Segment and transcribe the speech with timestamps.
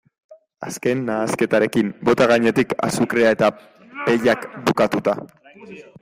[0.67, 3.49] Azken nahasketarekin, bota gainetik azukrea eta
[3.99, 5.15] pellak bukatuta.